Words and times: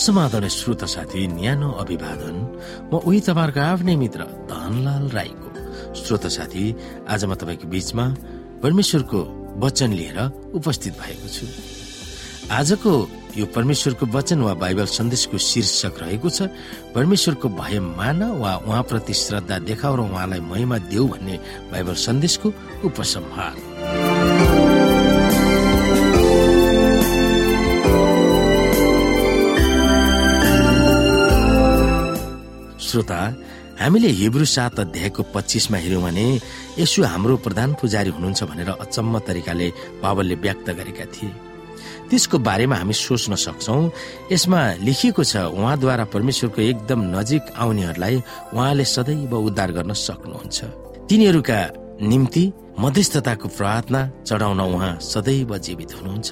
समाधान 0.00 0.48
श्रोता 0.48 0.86
साथी 0.86 1.26
न्यानो 1.28 1.68
अभिवादन। 1.84 2.36
म 2.88 3.04
उही 3.04 3.20
तपाईँहरूको 3.20 3.60
आफ्नै 3.60 3.94
मित्र 4.00 4.20
धनलाल 4.48 5.04
राईको। 5.12 5.48
श्रोता 5.92 6.28
साथी 6.32 6.64
आज 7.04 7.24
म 7.28 7.36
तपाईँको 7.36 7.68
बीचमा 7.68 8.04
परमेश्वरको 8.64 9.20
वचन 9.60 9.90
लिएर 9.92 10.18
उपस्थित 10.56 10.92
भएको 10.96 11.28
छु। 11.28 11.46
आजको 12.48 12.92
यो 13.36 13.46
परमेश्वरको 13.52 14.04
वचन 14.16 14.40
वा 14.40 14.54
बाइबल 14.56 14.86
सन्देशको 14.88 15.36
शीर्षक 15.38 15.94
रहेको 16.00 16.28
छ 16.32 16.48
परमेश्वरको 16.96 17.48
भय 17.60 17.78
मान 17.92 18.22
वा 18.40 18.52
उहाँप्रति 18.64 19.14
श्रद्धा 19.14 19.58
देखाउ 19.68 19.94
र 19.96 20.00
उहाँलाई 20.08 20.40
महिमा 20.40 20.78
देऊ 20.88 21.06
भन्ने 21.12 21.36
बाइबल 21.70 21.94
सन्देशको 21.94 22.48
उपसंहार। 22.88 23.54
श्रोता 32.90 33.20
हामीले 33.80 34.08
हिब्रू 34.20 34.44
सात 34.44 34.80
अध्यायको 34.80 35.22
पच्चिसमा 35.34 35.78
हेर्यौँ 35.78 36.02
भने 36.02 36.26
यसो 36.78 37.02
हाम्रो 37.12 37.36
प्रधान 37.46 37.74
पुजारी 37.80 38.10
हुनुहुन्छ 38.16 38.40
भनेर 38.50 38.70
अचम्म 38.84 39.18
तरिकाले 39.26 39.68
बाबलले 40.02 40.34
व्यक्त 40.44 40.68
गरेका 40.78 41.06
थिए। 41.14 41.30
त्यसको 42.10 42.36
बारेमा 42.42 42.76
हामी 42.76 42.94
सोच्न 42.98 43.34
सक्छौ 43.46 43.78
यसमा 44.32 44.60
लेखिएको 44.86 45.22
छ 45.22 45.34
उहाँद्वारा 45.54 46.04
परमेश्वरको 46.14 46.60
एकदम 46.60 47.00
नजिक 47.16 47.42
आउनेहरूलाई 47.62 48.16
उहाँले 48.54 48.84
सदैव 48.84 49.32
उद्धार 49.38 49.70
गर्न 49.78 49.92
सक्नुहुन्छ। 50.06 50.58
तिनीहरूका 51.08 51.58
निम्ति 52.10 52.44
मध्यस्थताको 52.82 53.48
प्रार्थना 53.58 54.00
चढाउन 54.28 54.60
उहाँ 54.60 54.92
सदैव 55.12 55.50
जीवित 55.66 55.90
हुनुहुन्छ। 55.94 56.28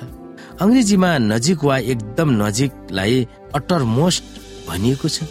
अङ्ग्रेजीमा 0.62 1.10
नजिक 1.32 1.58
वा 1.64 1.76
एकदम 1.94 2.28
नजिकलाई 2.42 3.16
अटर 3.54 3.82
मोस्ट 3.96 4.24
भनिएको 4.68 5.08
छ। 5.08 5.22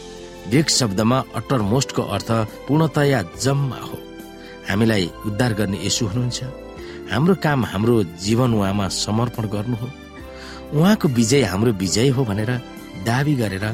ग्रिक 0.50 0.70
शब्दमा 0.70 1.18
अटर 1.36 1.62
मोस्टको 1.62 2.02
अर्थ 2.02 2.30
पूर्णतया 2.68 3.22
जम्मा 3.42 3.80
हो। 3.80 3.98
हामीलाई 4.70 5.06
उद्धार 5.26 5.54
गर्ने 5.54 5.78
यसु 5.86 6.06
हुनुहुन्छ। 6.08 6.40
हाम्रो 7.12 7.36
काम 7.36 7.66
हाम्रो 7.66 8.04
जीवन 8.24 8.54
उहाँमा 8.54 8.88
समर्पण 8.88 9.46
गर्नु 9.48 9.76
हो। 9.76 9.88
उहाँको 10.80 11.08
विजय 11.08 11.44
हाम्रो 11.44 11.72
विजय 11.72 12.10
हो 12.10 12.24
भनेर 12.26 12.52
दावी 13.06 13.36
गरेर 13.36 13.66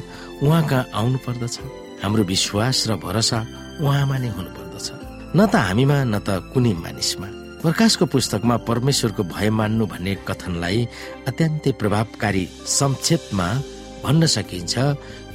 उहाँ 0.44 0.64
कहाँ 0.68 0.90
आउनु 0.94 1.18
पर्दछ। 1.18 1.60
हाम्रो 2.04 2.24
विश्वास 2.24 2.88
र 2.88 2.96
भरोसा 2.96 3.40
उहाँमा 3.82 4.18
नै 4.18 4.30
हुनु 4.30 4.50
पर्दछ। 4.58 4.88
न 5.38 5.40
त 5.46 5.56
हामीमा 5.56 5.98
न 6.04 6.20
त 6.20 6.30
कुनै 6.54 6.74
मानिसमा। 6.74 7.28
प्रकाशको 7.62 8.06
पुस्तकमा 8.06 8.58
परमेश्वरको 8.70 9.24
भय 9.24 9.50
मान्नु 9.50 9.86
भन्ने 9.88 10.14
कथनलाई 10.28 10.80
अत्यन्तै 11.28 11.72
प्रभावकारी 11.72 12.44
संक्षेपमा 12.68 13.48
भन्न 14.04 14.26
सकिन्छ 14.36 14.74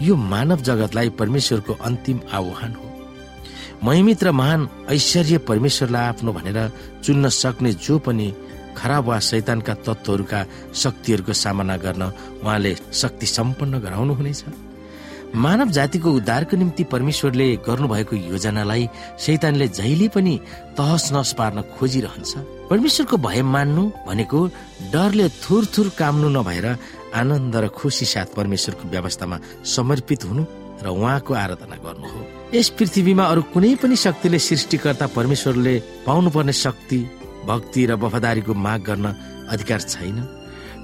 यो 0.03 0.17
मानव 0.33 0.61
जगतलाई 0.69 1.09
परमेश्वरको 1.21 1.73
अन्तिम 1.89 2.21
आह्वान 2.33 2.75
हो। 2.75 2.87
महिमित 3.85 4.25
र 4.25 4.31
महान 4.33 4.69
ऐश्वर्य 4.91 5.39
परमेश्वरलाई 5.49 6.07
आफ्नो 6.09 6.33
भनेर 6.33 6.59
चुन्न 7.05 7.29
सक्ने 7.43 7.73
जो 7.87 7.99
पनि 8.07 8.33
खराब 8.77 9.05
वा 9.05 9.19
शैतानका 9.29 9.75
तत्वहरूका 9.87 10.45
शक्तिहरूको 10.83 11.33
सामना 11.33 11.77
गर्न 11.85 12.03
उहाँले 12.43 12.75
शक्ति 13.01 13.27
सम्पन्न 13.27 13.79
गराउनु 13.81 14.15
हुनेछ 14.15 14.45
मानव 15.35 15.69
जातिको 15.77 16.11
उद्धारको 16.19 16.57
निम्ति 16.57 16.85
परमेश्वरले 16.93 17.47
गर्नुभएको 17.67 18.17
योजनालाई 18.17 18.89
शैतानले 19.21 19.67
जहिले 19.79 20.09
पनि 20.15 20.35
तहस 20.79 21.13
नहस 21.13 21.33
पार्न 21.39 21.63
खोजिरहन्छ। 21.79 22.33
परमेश्वरको 22.71 23.17
भय 23.27 23.43
मान्नु 23.55 23.85
भनेको 24.07 24.47
डरले 24.93 25.29
थुर 25.43 25.67
थुर 25.75 25.89
काम्नु 25.99 26.29
नभएर 26.37 26.67
आनन्द 27.15 27.57
र 27.57 27.69
खुसी 27.69 28.05
साथ 28.05 28.35
परमेश्वरको 28.37 28.89
व्यवस्थामा 28.89 29.39
समर्पित 29.65 30.25
हुनु 30.25 30.45
र 30.83 30.87
उहाँको 30.89 31.35
आराधना 31.35 31.77
गर्नु 31.85 32.07
हो। 32.09 32.21
यस 32.55 32.69
पृथ्वीमा 32.79 33.25
अरू 33.25 33.43
कुनै 33.53 33.75
पनि 33.83 33.97
शक्तिले 33.97 34.39
सृष्टिकर्ता 34.39 35.07
परमेश्वरले 35.17 35.75
पाउनुपर्ने 36.07 36.53
शक्ति 36.53 36.99
भक्ति 37.49 37.87
र 37.87 37.93
वफादारीको 37.97 38.55
माग 38.55 38.81
गर्न 38.85 39.07
अधिकार 39.49 39.81
छैन। 39.81 40.19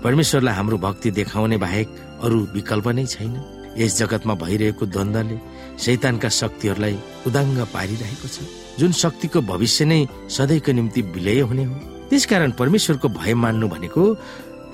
परमेश्वरलाई 0.05 0.55
हाम्रो 0.55 0.79
भक्ति 0.79 1.11
देखाउने 1.11 1.57
बाहेक 1.57 1.89
अरू 2.25 2.39
विकल्प 2.55 2.89
नै 2.89 3.07
छैन। 3.07 3.35
यस 3.79 3.99
जगतमा 3.99 4.35
भइरहेको 4.35 4.87
द्वन्द्वले 4.87 5.37
शैतानका 5.79 6.29
शक्तिहरूलाई 6.29 6.95
उदाङ्ग 7.27 7.59
पारिरहेको 7.75 8.29
छ। 8.29 8.37
जुन 8.79 8.93
शक्तिको 8.93 9.41
भविष्य 9.43 9.85
नै 9.85 10.01
सधैँको 10.31 10.73
निम्ति 10.73 11.01
विलय 11.15 11.41
हुने 11.47 11.65
हो। 11.65 11.75
त्यसकारण 12.11 12.51
परमेश्वरको 12.59 13.09
भय 13.09 13.35
मान्नु 13.35 13.69
भनेको 13.69 14.03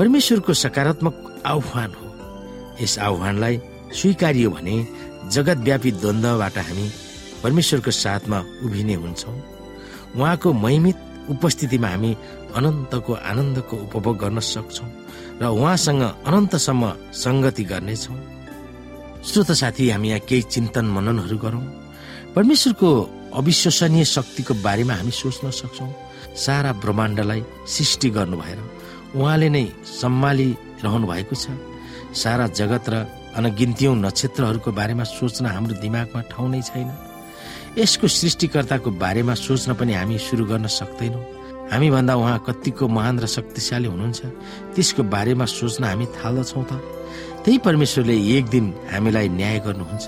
परमेश्वरको 0.01 0.53
सकारात्मक 0.55 1.15
आह्वान 1.47 1.93
हो। 1.93 2.07
यस 2.81 2.99
आह्वानलाई 3.05 3.57
स्वीकारियो 3.93 4.51
भने 4.51 4.77
जगतव्यापी 5.29 5.91
द्वन्द्वबाट 6.01 6.57
हामी 6.59 6.87
परमेश्वरको 7.43 7.91
साथमा 7.93 8.39
उभिने 8.65 8.95
हुन्छौँ। 8.97 9.37
उहाँको 10.17 10.53
महिमित 10.65 10.97
उपस्थितिमा 11.37 11.89
हामी 11.89 12.17
अनन्तको 12.57 13.13
आनन्दको 13.13 13.77
उपभोग 13.77 14.17
गर्न 14.25 14.41
सक्छौँ 14.41 14.89
र 15.43 15.45
उहाँसँग 15.53 16.03
अनन्तसम्म 16.25 16.85
सङ्गति 17.13 17.65
गर्नेछौँ। 17.69 18.19
श्रोत 19.21 19.53
साथी 19.53 19.91
हामी 19.91 20.09
यहाँ 20.09 20.25
केही 20.25 20.43
चिन्तन 20.49 20.85
मननहरू 20.97 21.37
गरौँ। 21.45 21.65
परमेश्वरको 22.35 22.89
अविश्वसनीय 23.37 24.05
शक्तिको 24.17 24.55
बारेमा 24.65 24.95
हामी 24.97 25.13
सोच्न 25.13 25.51
सक्छौँ। 25.61 25.93
सारा 26.41 26.73
ब्रह्माण्डलाई 26.81 27.43
सृष्टि 27.69 28.09
गर्नु 28.17 28.37
भएर 28.41 28.61
उहाँले 29.15 29.49
नै 29.51 29.65
सम्हालिरहनु 30.01 31.07
भएको 31.07 31.35
छ। 31.35 31.51
सारा 32.15 32.47
जगत 32.55 32.85
र 32.91 32.95
अनगिन्त्यौँ 33.39 33.95
नक्षत्रहरूको 33.97 34.71
बारेमा 34.71 35.05
सोच्न 35.05 35.47
हाम्रो 35.47 35.75
दिमागमा 35.83 36.21
ठाउँ 36.31 36.49
नै 36.51 36.63
छैन। 36.63 36.91
यसको 37.79 38.07
सृष्टिकर्ताको 38.07 38.91
बारेमा 38.91 39.35
सोच्न 39.35 39.75
पनि 39.75 39.93
हामी 39.95 40.19
सुरु 40.19 40.45
गर्न 40.47 40.67
सक्दैनौँ। 40.67 41.25
हामीभन्दा 41.71 42.15
उहाँ 42.15 42.39
कतिको 42.47 42.89
महान 42.89 43.19
र 43.23 43.27
शक्तिशाली 43.27 43.89
हुनुहुन्छ। 43.89 44.21
त्यसको 44.75 45.03
बारेमा 45.07 45.45
सोच्न 45.47 45.85
हामी 45.85 46.07
थाल्दछौँ 46.19 46.65
त। 46.67 46.73
त्यही 47.47 47.59
परमेश्वरले 47.67 48.17
एक 48.37 48.45
दिन 48.51 48.65
हामीलाई 48.91 49.29
न्याय 49.29 49.59
गर्नुहुन्छ। 49.67 50.07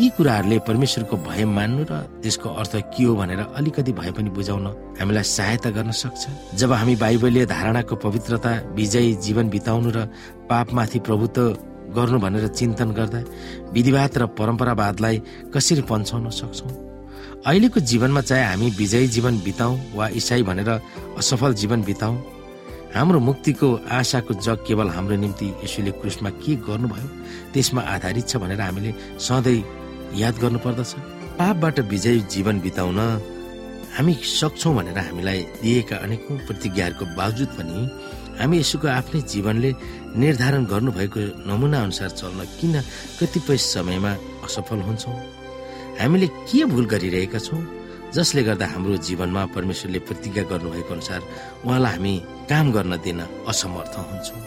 यी 0.00 0.08
कुराहरूले 0.16 0.58
परमेश्वरको 0.66 1.16
भय 1.28 1.44
मान्नु 1.44 1.84
र 1.90 1.92
त्यसको 2.24 2.48
अर्थ 2.60 2.74
के 2.96 3.04
हो 3.04 3.14
भनेर 3.14 3.40
अलिकति 3.60 3.92
भए 3.92 4.10
पनि 4.16 4.30
बुझाउन 4.32 4.66
हामीलाई 5.00 5.22
सहायता 5.22 5.70
गर्न 5.76 5.90
सक्छ। 5.92 6.56
जब 6.56 6.72
हामी 6.72 6.94
बाइबलीय 6.96 7.44
धारणाको 7.46 7.96
पवित्रता 8.00 8.52
विजय 8.72 9.12
जीवन 9.20 9.48
बिताउनु 9.52 9.90
र 9.92 10.08
पापमाथि 10.48 10.98
प्रभुत्व 11.06 11.92
गर्नु 11.92 12.18
भनेर 12.24 12.46
चिन्तन 12.48 12.90
गर्दा 12.96 13.20
विधिवाद 13.72 14.18
र 14.18 14.26
परम्परावादलाई 14.32 15.16
कसरी 15.52 15.82
पन्छाउन 15.84 16.30
सक्छौँ? 16.40 16.72
अहिलेको 17.46 17.80
जीवनमा 17.80 18.20
चाहे 18.20 18.44
हामी 18.44 18.70
विजयी 18.80 19.08
जीवन 19.12 19.34
बिताउँ 19.44 19.76
वा 19.94 20.08
इसाई 20.08 20.42
भनेर 20.48 20.70
असफल 21.20 21.52
जीवन 21.60 21.82
बिताउँ 21.84 22.16
हाम्रो 22.96 23.20
मुक्तिको 23.20 23.68
आशाको 23.92 24.34
जग 24.40 24.58
केवल 24.66 24.88
हाम्रो 24.96 25.16
निम्ति 25.16 25.46
यसुले 25.64 25.90
क्रुसमा 26.00 26.30
के 26.40 26.56
गर्नुभयो 26.64 27.08
त्यसमा 27.52 27.82
आधारित 27.94 28.28
छ 28.28 28.36
भनेर 28.36 28.60
हामीले 28.60 28.94
सधैँ 29.20 29.81
याद 30.16 30.34
गर्नुपर्दछ। 30.38 30.92
पापबाट 31.38 31.80
विजय 31.90 32.18
जीवन 32.30 32.60
बिताउन 32.60 32.98
हामी 33.96 34.14
सक्छौँ 34.14 34.74
भनेर 34.76 34.98
हामीलाई 34.98 35.40
दिएका 35.62 35.96
अनेकौँ 35.96 36.36
प्रतिज्ञाहरूको 36.46 37.04
बावजुद 37.16 37.50
पनि 37.56 37.76
हामी 38.40 38.58
यसोको 38.58 38.88
आफ्नै 38.88 39.20
जीवनले 39.32 39.70
निर्धारण 40.16 40.64
गर्नुभएको 40.64 41.20
नमुना 41.48 41.78
अनुसार 41.82 42.10
चल्न 42.10 42.40
किन 42.60 42.74
कतिपय 43.20 43.56
समयमा 43.56 44.12
असफल 44.44 44.80
हुन्छौँ? 44.88 45.16
हामीले 46.00 46.26
के 46.48 46.64
भुल 46.64 46.86
गरिरहेका 46.86 47.38
छौँ? 47.38 47.60
जसले 48.12 48.42
गर्दा 48.44 48.66
हाम्रो 48.66 48.96
जीवनमा 48.96 49.42
परमेश्वरले 49.56 49.98
प्रतिज्ञा 50.08 50.42
गर्नुभएको 50.44 50.92
अनुसार 50.94 51.20
उहाँलाई 51.64 51.92
हामी 51.92 52.14
काम 52.48 52.72
गर्न 52.72 52.92
दिन 53.04 53.20
असमर्थ 53.48 53.94
हुन्छौँ। 54.10 54.40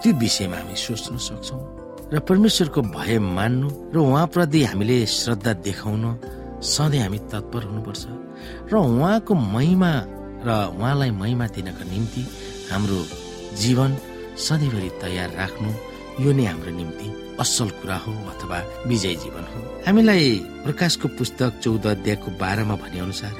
त्यो 0.00 0.12
विषयमा 0.12 0.56
हामी 0.56 0.76
सोच्न 0.76 1.16
सक्छौँ। 1.16 1.87
र 2.08 2.18
परमेश्वरको 2.24 2.80
भय 2.96 3.18
मान्नु 3.20 3.68
र 3.92 3.96
उहाँप्रति 4.00 4.62
हामीले 4.64 4.96
श्रद्धा 5.06 5.52
देखाउन 5.60 6.04
सधैँ 6.64 7.02
हामी 7.02 7.18
तत्पर 7.28 7.62
हुनुपर्छ। 7.68 8.04
र 8.72 8.74
उहाँको 8.74 9.34
महिमा 9.34 9.92
र 10.40 10.48
उहाँलाई 10.72 11.10
महिमा 11.20 11.46
दिनका 11.52 11.84
निम्ति 11.84 12.22
हाम्रो 12.72 12.98
जीवन 13.60 13.90
सधैँभरि 14.40 14.90
तयार 15.02 15.30
राख्नु 15.36 15.68
यो 16.24 16.32
नै 16.32 16.44
हाम्रो 16.48 16.70
निम्ति 16.80 17.08
असल 17.40 17.68
कुरा 17.76 17.96
हो 18.04 18.12
अथवा 18.32 18.58
विजय 18.88 19.14
जीवन 19.22 19.44
हो। 19.52 19.60
हामीलाई 19.86 20.34
प्रकाशको 20.64 21.08
पुस्तक 21.18 21.60
चौध 21.62 21.86
अध्यायको 21.86 22.30
बाह्रमा 22.40 22.76
भने 22.82 22.98
अनुसार 23.04 23.32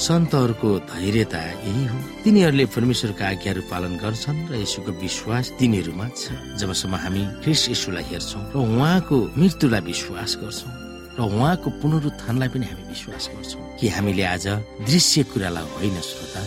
सन्तहरूको 0.00 0.68
धैर्यता 0.88 1.40
यही 1.60 1.84
हो। 1.86 1.98
तिनीहरूले 2.24 2.64
परमेश्वरका 2.72 3.24
आज्ञाहरू 3.28 3.62
पालन 3.68 3.92
गर्छन् 4.00 4.48
र 4.48 4.52
यसुको 4.64 4.92
विश्वास 4.96 5.46
तिनीहरूमा 5.60 6.06
छ। 6.16 6.32
जबसम्म 6.56 6.94
हामी 7.04 7.22
ख्रिस 7.44 7.62
यसुलाई 7.76 8.04
हेर्छौँ 8.08 8.42
र 8.48 8.56
उहाँको 8.56 9.16
मृत्युलाई 9.36 9.82
विश्वास 9.92 10.30
गर्छौँ 10.40 10.72
र 11.16 11.20
उहाँको 11.20 11.68
पुनरुत्थानलाई 11.84 12.48
पनि 12.48 12.66
हामी 12.70 12.84
विश्वास 12.88 13.24
गर्छौँ 13.34 13.62
कि 13.76 13.86
हामीले 13.92 14.24
आज 14.24 14.46
दृश्य 14.88 15.22
कुरालाई 15.32 15.66
होइन 15.76 15.96
श्रोता 16.00 16.42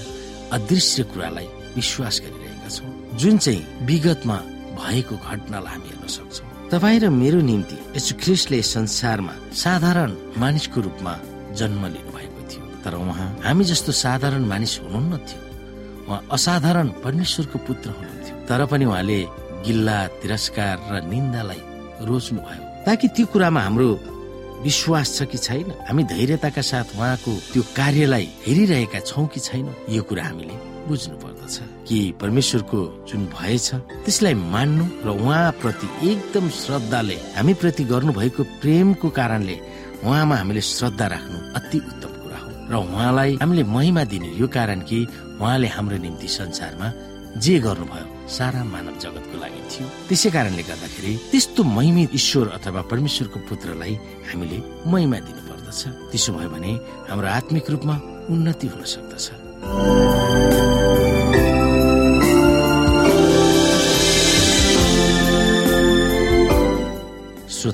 अदृश्य 0.58 1.04
कुरालाई 1.14 1.48
विश्वास 1.78 2.16
गरिरहेका 2.26 2.70
छौँ। 2.74 2.90
जुन 3.22 3.38
चाहिँ 3.38 3.62
विगतमा 3.86 4.38
भएको 4.82 5.16
घटनालाई 5.30 5.72
हामी 5.74 5.88
हेर्न 5.94 6.08
सक्छौँ। 6.10 6.50
तपाईँ 6.74 7.00
र 7.06 7.10
मेरो 7.22 7.40
निम्ति 7.46 7.78
यशु 7.98 8.18
ख्रिस्टले 8.18 8.62
संसारमा 8.66 9.34
साधारण 9.54 10.12
मानिसको 10.42 10.80
रूपमा 10.82 11.14
जन्म 11.54 11.84
लिनु 11.86 12.12
भएको 12.18 12.18
थियो 12.18 12.32
तर 12.83 12.95
उहाँ 12.95 13.30
हामी 13.44 13.63
जस्तो 13.71 13.91
साधारण 14.03 14.44
मानिस 14.51 14.80
हुनुहुन्न 14.83 15.18
थियो 15.27 15.41
उहाँ 16.07 16.21
असाधारण 16.35 16.88
परमेश्वरको 17.03 17.57
पुत्र 17.68 17.89
हुनुहुन्थ्यो। 17.97 18.35
तर 18.47 18.65
पनि 18.71 18.85
उहाँले 18.85 19.19
गिल्ला 19.65 19.97
तिरस्कार 20.21 20.75
र 20.91 20.94
निन्दालाई 21.12 21.62
रोज्नु 22.07 22.39
भयो 22.47 22.63
ताकि 22.85 23.07
त्यो 23.15 23.25
कुरामा 23.31 23.62
हाम्रो 23.62 23.89
विश्वास 24.63 25.07
छ 25.18 25.24
कि 25.31 25.38
छैन? 25.38 25.68
हामी 25.88 26.03
धैर्यताका 26.12 26.62
साथ 26.62 26.95
उहाँको 26.95 27.31
त्यो 27.51 27.62
कार्यलाई 27.75 28.27
हेरिरहेका 28.47 29.00
छौँ 29.00 29.27
कि 29.27 29.39
छैनौँ? 29.39 29.75
यो 29.95 30.03
कुरा 30.03 30.24
हामीले 30.24 30.56
बुझ्नु 30.88 31.15
पर्दछ 31.24 31.56
कि 31.88 32.00
परमेश्वरको 32.19 32.80
जुन 33.07 33.21
भएछ 33.31 33.68
त्यसलाई 34.03 34.35
मान्नु 34.35 34.85
र 35.07 35.09
उहाँप्रति 35.15 35.88
एकदम 36.12 36.50
श्रद्धाले 36.51 37.15
हामी 37.35 37.53
प्रति 37.62 37.83
गर्नुभएको 37.91 38.44
प्रेमको 38.59 39.09
कारणले 39.19 39.56
उहाँमा 40.03 40.35
हामीले 40.35 40.62
श्रद्धा 40.62 41.07
राख्नु 41.07 41.38
अति 41.59 41.80
र 42.71 42.74
उहाँलाई 42.75 43.31
हामीले 43.42 43.63
महिमा 43.75 44.04
दिने 44.12 44.30
यो 44.39 44.48
कारण 44.48 44.80
कि 44.89 45.00
उहाँले 45.42 45.68
हाम्रो 45.75 45.98
निम्ति 46.06 46.27
संसारमा 46.27 46.88
जे 47.44 47.60
गर्नुभयो 47.65 48.06
सारा 48.30 48.63
मानव 48.63 48.95
जगतको 49.04 49.36
लागि 49.42 49.62
थियो। 49.71 49.88
त्यसै 50.07 50.30
कारणले 50.36 50.63
गर्दाखेरि 50.69 51.13
त्यस्तो 51.31 51.62
महिमित 51.77 52.10
ईश्वर 52.19 52.48
अथवा 52.57 52.81
परमेश्वरको 52.92 53.39
पुत्रलाई 53.50 53.94
हामीले 54.30 54.57
महिमा 54.92 55.18
दिनु 55.27 55.42
पर्दछ 55.50 55.81
त्यसो 56.12 56.30
भयो 56.38 56.50
भने 56.54 56.71
हाम्रो 57.10 57.27
आत्मिक 57.38 57.69
रूपमा 57.74 57.95
उन्नति 58.33 58.68
हुन 58.74 58.83
सक्दछ। 58.94 59.25